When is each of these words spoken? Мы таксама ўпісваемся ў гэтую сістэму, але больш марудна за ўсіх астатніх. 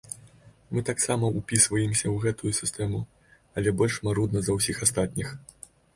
Мы 0.75 0.79
таксама 0.89 1.25
ўпісваемся 1.39 2.07
ў 2.11 2.15
гэтую 2.25 2.53
сістэму, 2.61 3.03
але 3.59 3.75
больш 3.83 3.99
марудна 4.09 4.39
за 4.49 4.57
ўсіх 4.57 4.81
астатніх. 4.87 5.29